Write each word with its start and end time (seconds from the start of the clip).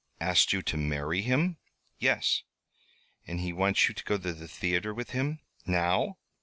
"Asked 0.19 0.51
you 0.51 0.63
to 0.63 0.77
marry 0.77 1.21
him?" 1.21 1.57
"Yes." 1.99 2.41
"And 3.27 3.39
he 3.39 3.53
wants 3.53 3.87
you 3.87 3.93
to 3.93 4.03
go 4.03 4.17
to 4.17 4.33
the 4.33 4.47
theatre 4.47 4.95
with 4.95 5.11
him 5.11 5.41
now?" 5.67 6.17